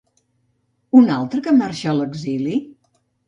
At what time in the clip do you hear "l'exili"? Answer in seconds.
1.99-2.57